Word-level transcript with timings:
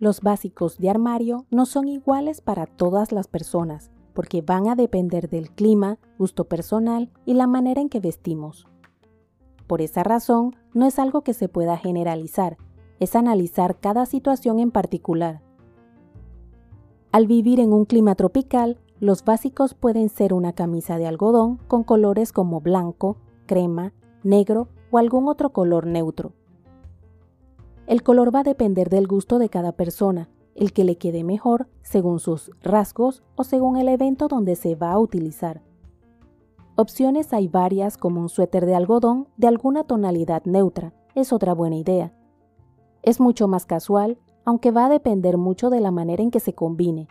Los 0.00 0.22
básicos 0.22 0.78
de 0.78 0.88
armario 0.88 1.44
no 1.50 1.66
son 1.66 1.86
iguales 1.86 2.40
para 2.40 2.64
todas 2.64 3.12
las 3.12 3.28
personas, 3.28 3.90
porque 4.14 4.40
van 4.40 4.66
a 4.66 4.74
depender 4.74 5.28
del 5.28 5.50
clima, 5.50 5.98
gusto 6.18 6.44
personal 6.44 7.10
y 7.26 7.34
la 7.34 7.46
manera 7.46 7.82
en 7.82 7.90
que 7.90 8.00
vestimos. 8.00 8.66
Por 9.66 9.82
esa 9.82 10.02
razón, 10.02 10.56
no 10.72 10.86
es 10.86 10.98
algo 10.98 11.20
que 11.20 11.34
se 11.34 11.50
pueda 11.50 11.76
generalizar, 11.76 12.56
es 12.98 13.14
analizar 13.14 13.78
cada 13.78 14.06
situación 14.06 14.58
en 14.58 14.70
particular. 14.70 15.42
Al 17.12 17.26
vivir 17.26 17.60
en 17.60 17.74
un 17.74 17.84
clima 17.84 18.14
tropical, 18.14 18.78
los 19.00 19.22
básicos 19.22 19.74
pueden 19.74 20.08
ser 20.08 20.32
una 20.32 20.54
camisa 20.54 20.96
de 20.96 21.08
algodón 21.08 21.58
con 21.68 21.84
colores 21.84 22.32
como 22.32 22.62
blanco, 22.62 23.18
crema, 23.44 23.92
negro 24.22 24.68
o 24.90 24.96
algún 24.96 25.28
otro 25.28 25.50
color 25.50 25.86
neutro. 25.86 26.32
El 27.90 28.04
color 28.04 28.32
va 28.32 28.40
a 28.40 28.44
depender 28.44 28.88
del 28.88 29.08
gusto 29.08 29.40
de 29.40 29.48
cada 29.48 29.72
persona, 29.72 30.28
el 30.54 30.72
que 30.72 30.84
le 30.84 30.96
quede 30.96 31.24
mejor 31.24 31.66
según 31.82 32.20
sus 32.20 32.52
rasgos 32.62 33.24
o 33.34 33.42
según 33.42 33.76
el 33.78 33.88
evento 33.88 34.28
donde 34.28 34.54
se 34.54 34.76
va 34.76 34.92
a 34.92 34.98
utilizar. 35.00 35.60
Opciones 36.76 37.32
hay 37.32 37.48
varias 37.48 37.96
como 37.96 38.20
un 38.20 38.28
suéter 38.28 38.64
de 38.64 38.76
algodón 38.76 39.26
de 39.38 39.48
alguna 39.48 39.82
tonalidad 39.82 40.44
neutra, 40.44 40.94
es 41.16 41.32
otra 41.32 41.52
buena 41.52 41.74
idea. 41.74 42.12
Es 43.02 43.18
mucho 43.18 43.48
más 43.48 43.66
casual, 43.66 44.18
aunque 44.44 44.70
va 44.70 44.86
a 44.86 44.88
depender 44.88 45.36
mucho 45.36 45.68
de 45.68 45.80
la 45.80 45.90
manera 45.90 46.22
en 46.22 46.30
que 46.30 46.38
se 46.38 46.52
combine. 46.52 47.08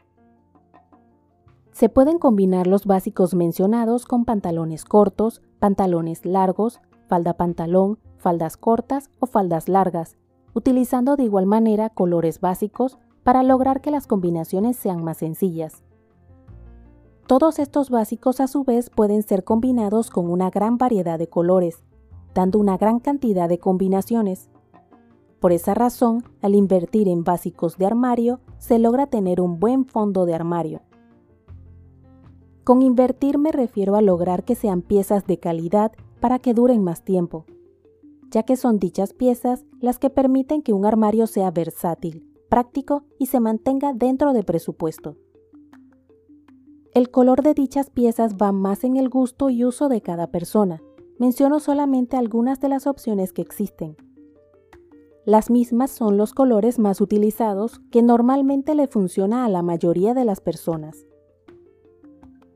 Se 1.73 1.89
pueden 1.89 2.19
combinar 2.19 2.67
los 2.67 2.85
básicos 2.85 3.33
mencionados 3.33 4.05
con 4.05 4.23
pantalones 4.23 4.85
cortos, 4.85 5.41
pantalones 5.59 6.25
largos, 6.25 6.79
falda 7.09 7.33
pantalón, 7.33 7.99
faldas 8.15 8.55
cortas 8.55 9.09
o 9.19 9.25
faldas 9.25 9.67
largas, 9.67 10.15
utilizando 10.53 11.15
de 11.15 11.23
igual 11.23 11.45
manera 11.45 11.89
colores 11.89 12.39
básicos 12.39 12.97
para 13.23 13.43
lograr 13.43 13.81
que 13.81 13.91
las 13.91 14.07
combinaciones 14.07 14.77
sean 14.77 15.03
más 15.03 15.17
sencillas. 15.17 15.83
Todos 17.27 17.59
estos 17.59 17.89
básicos 17.89 18.39
a 18.39 18.47
su 18.47 18.63
vez 18.63 18.89
pueden 18.89 19.21
ser 19.21 19.43
combinados 19.43 20.09
con 20.09 20.29
una 20.29 20.49
gran 20.49 20.77
variedad 20.77 21.19
de 21.19 21.27
colores, 21.27 21.83
dando 22.33 22.57
una 22.57 22.77
gran 22.77 22.99
cantidad 22.99 23.47
de 23.47 23.59
combinaciones. 23.59 24.49
Por 25.39 25.51
esa 25.51 25.73
razón, 25.73 26.23
al 26.41 26.55
invertir 26.55 27.07
en 27.07 27.23
básicos 27.23 27.77
de 27.77 27.85
armario, 27.85 28.39
se 28.57 28.79
logra 28.79 29.07
tener 29.07 29.41
un 29.41 29.59
buen 29.59 29.85
fondo 29.85 30.25
de 30.25 30.33
armario. 30.33 30.81
Con 32.63 32.81
invertir 32.81 33.37
me 33.37 33.51
refiero 33.51 33.95
a 33.95 34.01
lograr 34.01 34.43
que 34.43 34.55
sean 34.55 34.81
piezas 34.81 35.25
de 35.27 35.37
calidad 35.37 35.91
para 36.19 36.39
que 36.39 36.53
duren 36.53 36.83
más 36.83 37.03
tiempo 37.03 37.45
ya 38.29 38.43
que 38.43 38.55
son 38.55 38.79
dichas 38.79 39.13
piezas 39.13 39.65
las 39.79 39.99
que 39.99 40.09
permiten 40.09 40.61
que 40.61 40.73
un 40.73 40.85
armario 40.85 41.27
sea 41.27 41.51
versátil, 41.51 42.25
práctico 42.49 43.03
y 43.17 43.27
se 43.27 43.39
mantenga 43.39 43.93
dentro 43.93 44.33
de 44.33 44.43
presupuesto. 44.43 45.15
El 46.93 47.11
color 47.11 47.43
de 47.43 47.53
dichas 47.53 47.89
piezas 47.89 48.35
va 48.35 48.51
más 48.51 48.83
en 48.83 48.97
el 48.97 49.09
gusto 49.09 49.49
y 49.49 49.63
uso 49.63 49.89
de 49.89 50.01
cada 50.01 50.27
persona. 50.27 50.81
Menciono 51.19 51.59
solamente 51.59 52.17
algunas 52.17 52.59
de 52.59 52.69
las 52.69 52.87
opciones 52.87 53.31
que 53.31 53.41
existen. 53.41 53.95
Las 55.25 55.51
mismas 55.51 55.91
son 55.91 56.17
los 56.17 56.33
colores 56.33 56.79
más 56.79 57.01
utilizados 57.01 57.81
que 57.91 58.01
normalmente 58.01 58.73
le 58.73 58.87
funciona 58.87 59.45
a 59.45 59.49
la 59.49 59.61
mayoría 59.61 60.13
de 60.13 60.25
las 60.25 60.41
personas. 60.41 61.05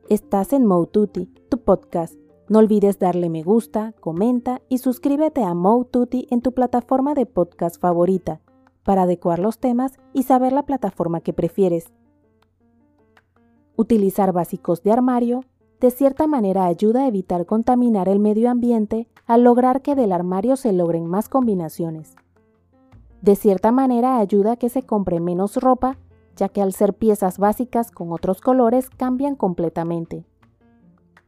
Estás 0.09 0.53
en 0.53 0.65
Moututi, 0.65 1.27
tu 1.49 1.59
podcast, 1.59 2.15
no 2.53 2.59
olvides 2.59 2.99
darle 2.99 3.31
me 3.31 3.41
gusta, 3.41 3.95
comenta 3.99 4.61
y 4.69 4.77
suscríbete 4.77 5.43
a 5.43 5.55
Tutti 5.89 6.27
en 6.29 6.43
tu 6.43 6.51
plataforma 6.51 7.15
de 7.15 7.25
podcast 7.25 7.81
favorita 7.81 8.41
para 8.83 9.01
adecuar 9.01 9.39
los 9.39 9.57
temas 9.57 9.93
y 10.13 10.21
saber 10.21 10.53
la 10.53 10.61
plataforma 10.61 11.21
que 11.21 11.33
prefieres. 11.33 11.91
Utilizar 13.75 14.33
básicos 14.33 14.83
de 14.83 14.91
armario 14.91 15.45
de 15.81 15.89
cierta 15.89 16.27
manera 16.27 16.67
ayuda 16.67 17.01
a 17.01 17.07
evitar 17.07 17.47
contaminar 17.47 18.07
el 18.07 18.19
medio 18.19 18.51
ambiente 18.51 19.07
al 19.25 19.43
lograr 19.43 19.81
que 19.81 19.95
del 19.95 20.11
armario 20.11 20.55
se 20.55 20.73
logren 20.73 21.07
más 21.07 21.29
combinaciones. 21.29 22.15
De 23.23 23.35
cierta 23.35 23.71
manera 23.71 24.19
ayuda 24.19 24.51
a 24.51 24.57
que 24.57 24.69
se 24.69 24.83
compre 24.83 25.19
menos 25.19 25.57
ropa, 25.57 25.97
ya 26.35 26.49
que 26.49 26.61
al 26.61 26.73
ser 26.73 26.93
piezas 26.93 27.39
básicas 27.39 27.89
con 27.89 28.11
otros 28.11 28.41
colores 28.41 28.91
cambian 28.91 29.35
completamente. 29.35 30.27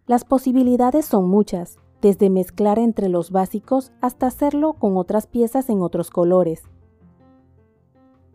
Las 0.08 0.24
posibilidades 0.24 1.06
son 1.06 1.28
muchas, 1.28 1.80
desde 2.00 2.30
mezclar 2.30 2.78
entre 2.78 3.10
los 3.10 3.32
básicos 3.32 3.92
hasta 4.02 4.28
hacerlo 4.28 4.74
con 4.74 4.98
otras 4.98 5.26
piezas 5.26 5.68
en 5.68 5.82
otros 5.82 6.12
colores. 6.12 6.62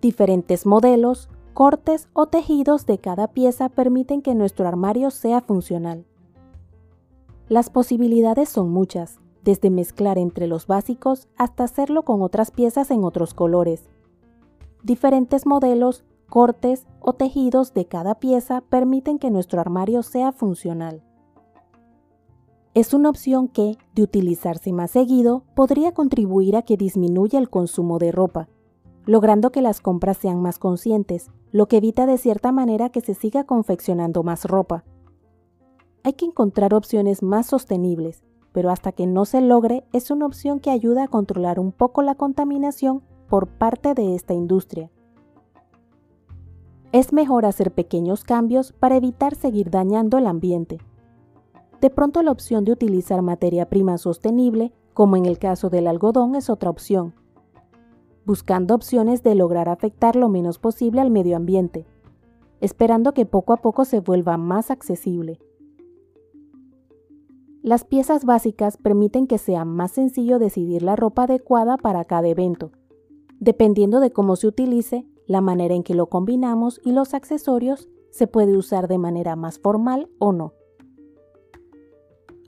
Diferentes 0.01 0.67
modelos, 0.67 1.29
cortes 1.55 2.09
o 2.13 2.27
tejidos 2.27 2.87
de 2.87 2.99
cada 2.99 3.29
pieza 3.29 3.69
permiten 3.69 4.21
que 4.21 4.35
nuestro 4.35 4.67
armario 4.67 5.13
sea 5.13 5.43
funcional. 5.43 6.07
Las 7.49 7.71
posibilidades 7.71 8.49
son 8.49 8.71
muchas, 8.71 9.21
desde 9.45 9.71
mezclar 9.71 10.19
entre 10.19 10.49
los 10.49 10.67
básicos 10.67 11.29
hasta 11.37 11.63
hacerlo 11.63 12.03
con 12.03 12.21
otras 12.23 12.51
piezas 12.51 12.91
en 12.91 13.05
otros 13.05 13.33
colores. 13.33 13.89
Diferentes 14.83 15.47
modelos, 15.47 16.03
cortes 16.29 16.89
o 16.99 17.13
tejidos 17.13 17.75
de 17.75 17.87
cada 17.87 18.17
pieza 18.17 18.61
permiten 18.61 19.21
que 19.21 19.31
nuestro 19.31 19.61
armario 19.61 20.03
sea 20.03 20.33
funcional 20.33 21.05
es 22.75 22.95
una 22.95 23.11
opción 23.11 23.49
que, 23.49 23.77
de 23.95 24.03
utilizarse 24.03 24.73
más 24.73 24.93
seguido, 24.93 25.43
podría 25.57 25.93
contribuir 25.93 26.57
a 26.57 26.63
que 26.63 26.77
disminuya 26.77 27.39
el 27.41 27.51
consumo 27.51 27.99
de 27.99 28.13
ropa, 28.13 28.49
logrando 29.07 29.51
que 29.51 29.61
las 29.61 29.81
compras 29.81 30.19
sean 30.19 30.41
más 30.41 30.59
conscientes, 30.59 31.31
lo 31.51 31.67
que 31.67 31.79
evita 31.79 32.07
de 32.07 32.17
cierta 32.17 32.53
manera 32.53 32.91
que 32.91 33.01
se 33.01 33.15
siga 33.15 33.43
confeccionando 33.43 34.23
más 34.23 34.45
ropa. 34.45 34.85
Hay 36.05 36.13
que 36.13 36.27
encontrar 36.27 36.73
opciones 36.73 37.25
más 37.25 37.47
sostenibles, 37.47 38.23
pero 38.53 38.71
hasta 38.71 38.93
que 38.93 39.07
no 39.07 39.25
se 39.25 39.41
logre 39.41 39.85
es 39.93 40.13
una 40.13 40.27
opción 40.27 40.61
que 40.61 40.71
ayuda 40.71 41.05
a 41.05 41.09
controlar 41.09 41.59
un 41.59 41.73
poco 41.73 42.03
la 42.03 42.15
contaminación 42.15 43.03
por 43.29 43.49
parte 43.49 43.95
de 43.95 44.15
esta 44.15 44.33
industria. 44.33 44.91
Es 46.93 47.13
mejor 47.13 47.47
hacer 47.47 47.73
pequeños 47.73 48.23
cambios 48.23 48.73
para 48.73 48.97
evitar 48.97 49.35
seguir 49.35 49.71
dañando 49.71 50.19
el 50.19 50.27
ambiente 50.27 50.79
de 51.81 51.91
pronto 51.91 52.23
la 52.23 52.33
opción 52.33 52.65
de 52.65 52.73
utilizar 52.73 53.23
materia 53.23 53.69
prima 53.69 53.97
sostenible, 53.99 54.73
como 54.93 55.17
en 55.17 55.27
el 55.27 55.39
caso 55.39 55.71
del 55.71 55.87
algodón, 55.87 56.35
es 56.35 56.51
otra 56.51 56.71
opción, 56.71 57.15
buscando 58.27 58.75
opciones 58.75 59.23
de 59.23 59.35
lograr 59.35 59.69
afectar 59.69 60.17
lo 60.17 60.29
menos 60.29 60.59
posible 60.59 61.01
al 61.01 61.11
medio 61.11 61.37
ambiente, 61.37 61.87
esperando 62.61 63.15
que 63.15 63.25
poco 63.25 63.53
a 63.53 63.57
poco 63.59 63.85
se 63.85 64.01
vuelva 64.01 64.37
más 64.37 64.71
accesible. 64.71 65.41
Las 67.63 67.85
piezas 67.85 68.25
básicas 68.25 68.77
permiten 68.77 69.27
que 69.27 69.39
sea 69.39 69.65
más 69.65 69.93
sencillo 69.93 70.39
decidir 70.39 70.83
la 70.83 70.97
ropa 70.97 71.25
adecuada 71.25 71.77
para 71.77 72.05
cada 72.05 72.29
evento, 72.29 72.73
dependiendo 73.39 74.01
de 74.01 74.13
cómo 74.13 74.37
se 74.37 74.47
utilice, 74.47 75.07
la 75.27 75.41
manera 75.41 75.75
en 75.75 75.83
que 75.83 75.95
lo 75.95 76.07
combinamos 76.07 76.81
y 76.85 76.93
los 76.93 77.15
accesorios, 77.15 77.89
se 78.11 78.27
puede 78.27 78.57
usar 78.57 78.89
de 78.89 78.99
manera 78.99 79.37
más 79.37 79.59
formal 79.59 80.09
o 80.19 80.33
no. 80.33 80.55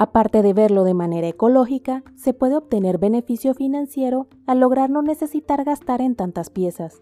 Aparte 0.03 0.43
de 0.43 0.53
verlo 0.53 0.83
de 0.83 0.95
manera 0.95 1.29
ecológica, 1.29 2.03
se 2.17 2.35
puede 2.35 2.57
obtener 2.57 2.99
beneficio 2.99 3.55
financiero 3.55 4.27
al 4.49 4.59
lograr 4.59 4.91
no 4.91 5.01
necesitar 5.01 5.63
gastar 5.63 6.01
en 6.01 6.17
tantas 6.17 6.51
piezas, 6.51 7.01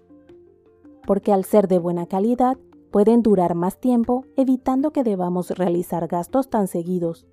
porque 1.06 1.32
al 1.32 1.46
ser 1.46 1.66
de 1.66 1.78
buena 1.78 2.04
calidad 2.04 2.58
pueden 2.90 3.22
durar 3.22 3.54
más 3.54 3.80
tiempo 3.80 4.26
evitando 4.36 4.92
que 4.92 5.02
debamos 5.02 5.48
realizar 5.52 6.08
gastos 6.08 6.50
tan 6.50 6.68
seguidos. 6.68 7.26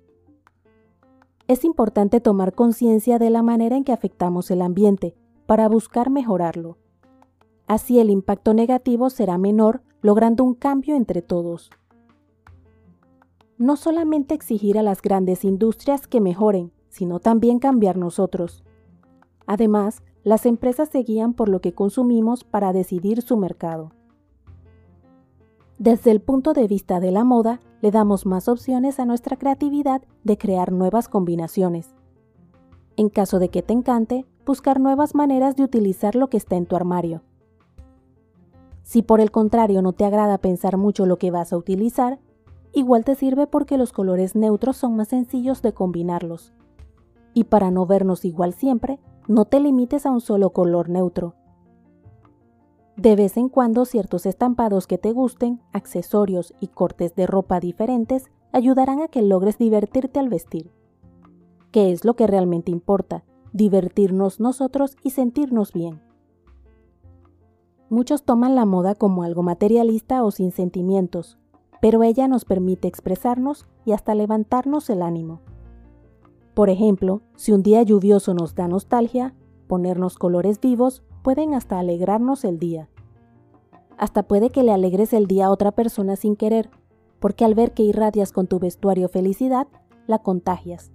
Es 1.48 1.66
importante 1.66 2.22
tomar 2.22 2.54
conciencia 2.54 3.18
de 3.18 3.28
la 3.28 3.42
manera 3.42 3.76
en 3.76 3.84
que 3.84 3.92
afectamos 3.92 4.50
el 4.50 4.62
ambiente 4.62 5.16
para 5.44 5.68
buscar 5.68 6.08
mejorarlo. 6.08 6.78
Así 7.66 8.00
el 8.00 8.08
impacto 8.08 8.54
negativo 8.54 9.10
será 9.10 9.36
menor, 9.36 9.82
logrando 10.00 10.44
un 10.44 10.54
cambio 10.54 10.96
entre 10.96 11.20
todos 11.20 11.68
no 13.58 13.76
solamente 13.76 14.34
exigir 14.34 14.78
a 14.78 14.82
las 14.82 15.02
grandes 15.02 15.44
industrias 15.44 16.06
que 16.06 16.20
mejoren, 16.20 16.72
sino 16.88 17.18
también 17.18 17.58
cambiar 17.58 17.96
nosotros. 17.96 18.64
Además, 19.46 20.02
las 20.24 20.46
empresas 20.46 20.88
se 20.88 21.02
guían 21.02 21.34
por 21.34 21.48
lo 21.48 21.60
que 21.60 21.72
consumimos 21.72 22.44
para 22.44 22.72
decidir 22.72 23.22
su 23.22 23.36
mercado. 23.36 23.92
Desde 25.78 26.10
el 26.10 26.20
punto 26.20 26.54
de 26.54 26.66
vista 26.66 27.00
de 27.00 27.12
la 27.12 27.24
moda, 27.24 27.60
le 27.80 27.90
damos 27.90 28.26
más 28.26 28.48
opciones 28.48 28.98
a 28.98 29.04
nuestra 29.04 29.36
creatividad 29.36 30.02
de 30.24 30.36
crear 30.36 30.72
nuevas 30.72 31.08
combinaciones. 31.08 31.94
En 32.96 33.08
caso 33.08 33.38
de 33.38 33.48
que 33.48 33.62
te 33.62 33.72
encante, 33.74 34.26
buscar 34.44 34.80
nuevas 34.80 35.14
maneras 35.14 35.54
de 35.54 35.62
utilizar 35.62 36.16
lo 36.16 36.28
que 36.28 36.36
está 36.36 36.56
en 36.56 36.66
tu 36.66 36.74
armario. 36.74 37.22
Si 38.82 39.02
por 39.02 39.20
el 39.20 39.30
contrario 39.30 39.82
no 39.82 39.92
te 39.92 40.04
agrada 40.04 40.38
pensar 40.38 40.78
mucho 40.78 41.06
lo 41.06 41.18
que 41.18 41.30
vas 41.30 41.52
a 41.52 41.56
utilizar, 41.56 42.18
igual 42.78 43.04
te 43.04 43.14
sirve 43.14 43.46
porque 43.46 43.78
los 43.78 43.92
colores 43.92 44.34
neutros 44.34 44.76
son 44.76 44.96
más 44.96 45.08
sencillos 45.08 45.62
de 45.62 45.72
combinarlos. 45.72 46.52
Y 47.34 47.44
para 47.44 47.70
no 47.70 47.86
vernos 47.86 48.24
igual 48.24 48.54
siempre, 48.54 48.98
no 49.26 49.44
te 49.44 49.60
limites 49.60 50.06
a 50.06 50.10
un 50.10 50.20
solo 50.20 50.50
color 50.50 50.88
neutro. 50.88 51.34
De 52.96 53.14
vez 53.14 53.36
en 53.36 53.48
cuando 53.48 53.84
ciertos 53.84 54.26
estampados 54.26 54.86
que 54.86 54.98
te 54.98 55.12
gusten, 55.12 55.60
accesorios 55.72 56.52
y 56.58 56.68
cortes 56.68 57.14
de 57.14 57.26
ropa 57.26 57.60
diferentes 57.60 58.24
ayudarán 58.50 59.00
a 59.00 59.08
que 59.08 59.22
logres 59.22 59.58
divertirte 59.58 60.18
al 60.18 60.28
vestir. 60.28 60.72
¿Qué 61.70 61.92
es 61.92 62.04
lo 62.04 62.14
que 62.14 62.26
realmente 62.26 62.72
importa? 62.72 63.24
Divertirnos 63.52 64.40
nosotros 64.40 64.96
y 65.04 65.10
sentirnos 65.10 65.72
bien. 65.72 66.00
Muchos 67.90 68.24
toman 68.24 68.54
la 68.54 68.64
moda 68.64 68.94
como 68.94 69.22
algo 69.22 69.42
materialista 69.42 70.24
o 70.24 70.30
sin 70.30 70.50
sentimientos, 70.50 71.38
pero 71.80 72.02
ella 72.02 72.28
nos 72.28 72.44
permite 72.44 72.88
expresarnos 72.88 73.66
y 73.84 73.92
hasta 73.92 74.14
levantarnos 74.14 74.90
el 74.90 75.02
ánimo. 75.02 75.40
Por 76.54 76.70
ejemplo, 76.70 77.22
si 77.36 77.52
un 77.52 77.62
día 77.62 77.82
lluvioso 77.82 78.34
nos 78.34 78.54
da 78.54 78.66
nostalgia, 78.66 79.34
ponernos 79.68 80.18
colores 80.18 80.60
vivos 80.60 81.02
pueden 81.22 81.54
hasta 81.54 81.78
alegrarnos 81.78 82.44
el 82.44 82.58
día. 82.58 82.88
Hasta 83.96 84.24
puede 84.24 84.50
que 84.50 84.62
le 84.62 84.72
alegres 84.72 85.12
el 85.12 85.26
día 85.26 85.46
a 85.46 85.50
otra 85.50 85.72
persona 85.72 86.16
sin 86.16 86.36
querer, 86.36 86.70
porque 87.20 87.44
al 87.44 87.54
ver 87.54 87.74
que 87.74 87.82
irradias 87.82 88.32
con 88.32 88.46
tu 88.46 88.58
vestuario 88.58 89.08
felicidad, 89.08 89.68
la 90.06 90.18
contagias. 90.20 90.90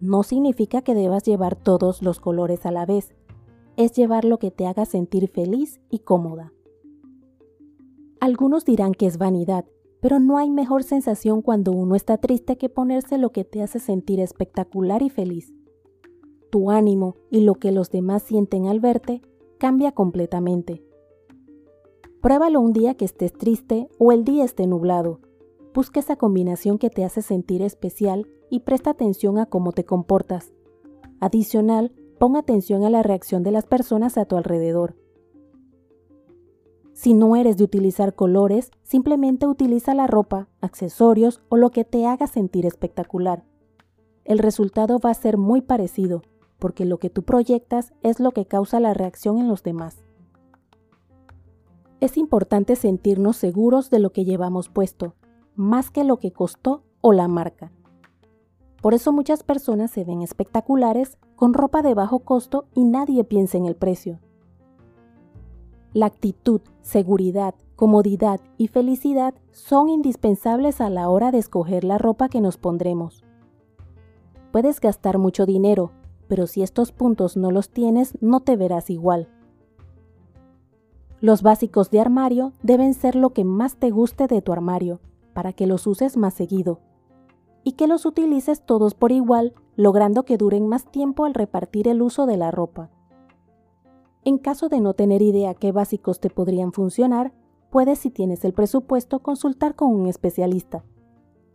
No 0.00 0.22
significa 0.22 0.82
que 0.82 0.94
debas 0.94 1.24
llevar 1.24 1.56
todos 1.56 2.02
los 2.02 2.20
colores 2.20 2.64
a 2.66 2.70
la 2.70 2.86
vez, 2.86 3.14
es 3.76 3.92
llevar 3.92 4.24
lo 4.24 4.38
que 4.38 4.50
te 4.50 4.66
haga 4.66 4.84
sentir 4.86 5.28
feliz 5.28 5.80
y 5.90 6.00
cómoda. 6.00 6.52
Algunos 8.20 8.64
dirán 8.64 8.92
que 8.92 9.06
es 9.06 9.18
vanidad, 9.18 9.64
pero 10.00 10.18
no 10.18 10.38
hay 10.38 10.50
mejor 10.50 10.82
sensación 10.82 11.42
cuando 11.42 11.72
uno 11.72 11.94
está 11.94 12.18
triste 12.18 12.56
que 12.56 12.68
ponerse 12.68 13.18
lo 13.18 13.32
que 13.32 13.44
te 13.44 13.62
hace 13.62 13.78
sentir 13.78 14.20
espectacular 14.20 15.02
y 15.02 15.10
feliz. 15.10 15.52
Tu 16.50 16.70
ánimo 16.70 17.16
y 17.30 17.40
lo 17.40 17.54
que 17.54 17.70
los 17.70 17.90
demás 17.90 18.22
sienten 18.22 18.66
al 18.66 18.80
verte 18.80 19.22
cambia 19.58 19.92
completamente. 19.92 20.82
Pruébalo 22.20 22.60
un 22.60 22.72
día 22.72 22.94
que 22.94 23.04
estés 23.04 23.32
triste 23.32 23.88
o 23.98 24.12
el 24.12 24.24
día 24.24 24.44
esté 24.44 24.66
nublado. 24.66 25.20
Busca 25.72 26.00
esa 26.00 26.16
combinación 26.16 26.78
que 26.78 26.90
te 26.90 27.04
hace 27.04 27.22
sentir 27.22 27.62
especial 27.62 28.26
y 28.50 28.60
presta 28.60 28.90
atención 28.90 29.38
a 29.38 29.46
cómo 29.46 29.72
te 29.72 29.84
comportas. 29.84 30.52
Adicional, 31.20 31.92
pon 32.18 32.36
atención 32.36 32.84
a 32.84 32.90
la 32.90 33.02
reacción 33.02 33.42
de 33.42 33.52
las 33.52 33.66
personas 33.66 34.18
a 34.18 34.24
tu 34.24 34.36
alrededor. 34.36 34.96
Si 37.00 37.14
no 37.14 37.34
eres 37.34 37.56
de 37.56 37.64
utilizar 37.64 38.14
colores, 38.14 38.72
simplemente 38.82 39.46
utiliza 39.46 39.94
la 39.94 40.06
ropa, 40.06 40.48
accesorios 40.60 41.40
o 41.48 41.56
lo 41.56 41.70
que 41.70 41.82
te 41.82 42.06
haga 42.06 42.26
sentir 42.26 42.66
espectacular. 42.66 43.42
El 44.26 44.38
resultado 44.38 44.98
va 44.98 45.08
a 45.08 45.14
ser 45.14 45.38
muy 45.38 45.62
parecido, 45.62 46.20
porque 46.58 46.84
lo 46.84 46.98
que 46.98 47.08
tú 47.08 47.22
proyectas 47.22 47.94
es 48.02 48.20
lo 48.20 48.32
que 48.32 48.44
causa 48.44 48.80
la 48.80 48.92
reacción 48.92 49.38
en 49.38 49.48
los 49.48 49.62
demás. 49.62 50.04
Es 52.00 52.18
importante 52.18 52.76
sentirnos 52.76 53.38
seguros 53.38 53.88
de 53.88 53.98
lo 53.98 54.12
que 54.12 54.26
llevamos 54.26 54.68
puesto, 54.68 55.14
más 55.54 55.90
que 55.90 56.04
lo 56.04 56.18
que 56.18 56.32
costó 56.32 56.82
o 57.00 57.14
la 57.14 57.28
marca. 57.28 57.72
Por 58.82 58.92
eso 58.92 59.10
muchas 59.10 59.42
personas 59.42 59.90
se 59.90 60.04
ven 60.04 60.20
espectaculares 60.20 61.16
con 61.34 61.54
ropa 61.54 61.80
de 61.80 61.94
bajo 61.94 62.18
costo 62.18 62.66
y 62.74 62.84
nadie 62.84 63.24
piensa 63.24 63.56
en 63.56 63.64
el 63.64 63.74
precio. 63.74 64.20
La 65.92 66.06
actitud, 66.06 66.60
seguridad, 66.82 67.54
comodidad 67.74 68.40
y 68.56 68.68
felicidad 68.68 69.34
son 69.50 69.88
indispensables 69.88 70.80
a 70.80 70.88
la 70.88 71.08
hora 71.08 71.32
de 71.32 71.38
escoger 71.38 71.82
la 71.82 71.98
ropa 71.98 72.28
que 72.28 72.40
nos 72.40 72.58
pondremos. 72.58 73.24
Puedes 74.52 74.80
gastar 74.80 75.18
mucho 75.18 75.46
dinero, 75.46 75.90
pero 76.28 76.46
si 76.46 76.62
estos 76.62 76.92
puntos 76.92 77.36
no 77.36 77.50
los 77.50 77.70
tienes 77.70 78.16
no 78.20 78.40
te 78.40 78.56
verás 78.56 78.88
igual. 78.88 79.28
Los 81.20 81.42
básicos 81.42 81.90
de 81.90 82.00
armario 82.00 82.52
deben 82.62 82.94
ser 82.94 83.16
lo 83.16 83.30
que 83.30 83.44
más 83.44 83.76
te 83.76 83.90
guste 83.90 84.28
de 84.28 84.42
tu 84.42 84.52
armario, 84.52 85.00
para 85.32 85.52
que 85.52 85.66
los 85.66 85.86
uses 85.86 86.16
más 86.16 86.34
seguido 86.34 86.78
y 87.64 87.72
que 87.72 87.86
los 87.86 88.06
utilices 88.06 88.64
todos 88.64 88.94
por 88.94 89.12
igual, 89.12 89.54
logrando 89.76 90.24
que 90.24 90.36
duren 90.36 90.68
más 90.68 90.84
tiempo 90.90 91.24
al 91.24 91.34
repartir 91.34 91.88
el 91.88 92.00
uso 92.00 92.26
de 92.26 92.36
la 92.36 92.50
ropa. 92.50 92.90
En 94.24 94.38
caso 94.38 94.68
de 94.68 94.80
no 94.80 94.94
tener 94.94 95.22
idea 95.22 95.54
qué 95.54 95.72
básicos 95.72 96.20
te 96.20 96.28
podrían 96.28 96.72
funcionar, 96.72 97.32
puedes, 97.70 97.98
si 98.00 98.10
tienes 98.10 98.44
el 98.44 98.52
presupuesto, 98.52 99.20
consultar 99.20 99.74
con 99.74 99.94
un 99.94 100.06
especialista. 100.06 100.84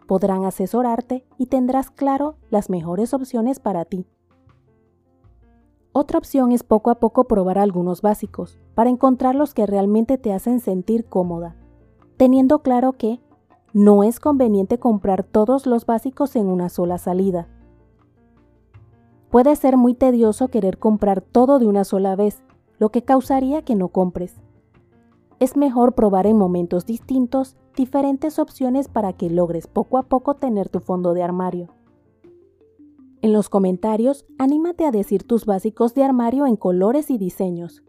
Podrán 0.07 0.45
asesorarte 0.45 1.25
y 1.37 1.47
tendrás 1.47 1.91
claro 1.91 2.37
las 2.49 2.69
mejores 2.69 3.13
opciones 3.13 3.59
para 3.59 3.85
ti. 3.85 4.07
Otra 5.91 6.17
opción 6.17 6.51
es 6.51 6.63
poco 6.63 6.89
a 6.89 6.95
poco 6.95 7.25
probar 7.25 7.57
algunos 7.57 8.01
básicos, 8.01 8.59
para 8.73 8.89
encontrar 8.89 9.35
los 9.35 9.53
que 9.53 9.65
realmente 9.65 10.17
te 10.17 10.33
hacen 10.33 10.59
sentir 10.59 11.05
cómoda, 11.05 11.55
teniendo 12.17 12.59
claro 12.59 12.93
que 12.93 13.21
no 13.73 14.03
es 14.03 14.19
conveniente 14.19 14.79
comprar 14.79 15.23
todos 15.23 15.65
los 15.65 15.85
básicos 15.85 16.35
en 16.35 16.47
una 16.47 16.69
sola 16.69 16.97
salida. 16.97 17.47
Puede 19.29 19.55
ser 19.55 19.77
muy 19.77 19.93
tedioso 19.93 20.47
querer 20.47 20.79
comprar 20.79 21.21
todo 21.21 21.59
de 21.59 21.67
una 21.67 21.83
sola 21.83 22.15
vez, 22.15 22.43
lo 22.79 22.89
que 22.89 23.03
causaría 23.03 23.61
que 23.61 23.75
no 23.75 23.89
compres. 23.89 24.35
Es 25.39 25.57
mejor 25.57 25.95
probar 25.95 26.27
en 26.27 26.37
momentos 26.37 26.85
distintos 26.85 27.55
diferentes 27.75 28.39
opciones 28.39 28.87
para 28.87 29.13
que 29.13 29.29
logres 29.29 29.67
poco 29.67 29.97
a 29.97 30.03
poco 30.03 30.35
tener 30.35 30.69
tu 30.69 30.79
fondo 30.79 31.13
de 31.13 31.23
armario. 31.23 31.69
En 33.21 33.33
los 33.33 33.49
comentarios, 33.49 34.25
anímate 34.37 34.85
a 34.85 34.91
decir 34.91 35.23
tus 35.23 35.45
básicos 35.45 35.93
de 35.93 36.03
armario 36.03 36.45
en 36.45 36.55
colores 36.55 37.09
y 37.09 37.17
diseños, 37.17 37.83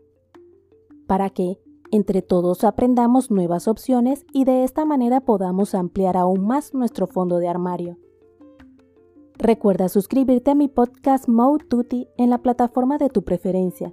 para 1.06 1.30
que, 1.30 1.60
entre 1.90 2.22
todos 2.22 2.64
aprendamos 2.64 3.30
nuevas 3.30 3.68
opciones 3.68 4.24
y 4.32 4.44
de 4.44 4.64
esta 4.64 4.84
manera 4.84 5.20
podamos 5.20 5.74
ampliar 5.74 6.16
aún 6.16 6.46
más 6.46 6.74
nuestro 6.74 7.06
fondo 7.06 7.38
de 7.38 7.48
armario. 7.48 7.98
Recuerda 9.38 9.88
suscribirte 9.88 10.50
a 10.50 10.54
mi 10.54 10.68
podcast 10.68 11.28
Mode 11.28 11.66
Tutti 11.66 12.08
en 12.16 12.30
la 12.30 12.38
plataforma 12.38 12.96
de 12.96 13.10
tu 13.10 13.22
preferencia. 13.22 13.92